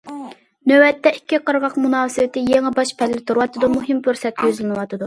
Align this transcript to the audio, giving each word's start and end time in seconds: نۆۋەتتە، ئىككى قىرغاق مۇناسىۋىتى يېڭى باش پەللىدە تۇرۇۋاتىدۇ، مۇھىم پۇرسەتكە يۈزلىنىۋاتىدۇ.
نۆۋەتتە، 0.71 1.11
ئىككى 1.17 1.39
قىرغاق 1.49 1.77
مۇناسىۋىتى 1.83 2.45
يېڭى 2.53 2.73
باش 2.81 2.95
پەللىدە 3.03 3.25
تۇرۇۋاتىدۇ، 3.29 3.73
مۇھىم 3.77 4.03
پۇرسەتكە 4.11 4.53
يۈزلىنىۋاتىدۇ. 4.53 4.99